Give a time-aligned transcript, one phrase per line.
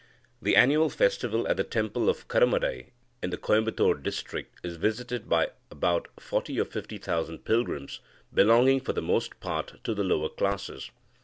[0.41, 2.87] The annual festival at the temple of Karamadai
[3.21, 7.99] in the Coimbatore district is visited by about forty or fifty thousand pilgrims,
[8.33, 10.89] belonging for the most part to the lower classes.